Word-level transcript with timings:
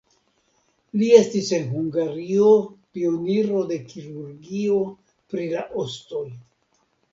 Li 1.01 1.09
estis 1.17 1.51
en 1.57 1.67
Hungario 1.73 2.47
pioniro 2.97 3.63
de 3.73 3.79
kirurgio 3.93 4.81
pri 5.13 5.49
la 5.55 5.69
ostoj. 5.87 6.27